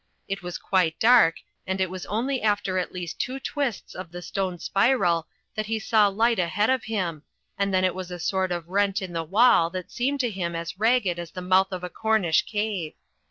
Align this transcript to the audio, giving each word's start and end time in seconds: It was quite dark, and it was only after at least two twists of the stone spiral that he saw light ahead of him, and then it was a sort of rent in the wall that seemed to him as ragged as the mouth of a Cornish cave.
It 0.27 0.41
was 0.41 0.57
quite 0.57 0.99
dark, 0.99 1.35
and 1.67 1.79
it 1.79 1.87
was 1.91 2.07
only 2.07 2.41
after 2.41 2.79
at 2.79 2.91
least 2.91 3.19
two 3.19 3.39
twists 3.39 3.93
of 3.93 4.11
the 4.11 4.23
stone 4.23 4.57
spiral 4.57 5.27
that 5.53 5.67
he 5.67 5.77
saw 5.77 6.07
light 6.07 6.39
ahead 6.39 6.71
of 6.71 6.85
him, 6.85 7.21
and 7.55 7.71
then 7.71 7.83
it 7.85 7.93
was 7.93 8.09
a 8.09 8.17
sort 8.17 8.51
of 8.51 8.67
rent 8.69 9.03
in 9.03 9.13
the 9.13 9.21
wall 9.23 9.69
that 9.69 9.91
seemed 9.91 10.19
to 10.21 10.31
him 10.31 10.55
as 10.55 10.79
ragged 10.79 11.19
as 11.19 11.29
the 11.29 11.41
mouth 11.43 11.71
of 11.71 11.83
a 11.83 11.89
Cornish 11.91 12.41
cave. 12.47 12.93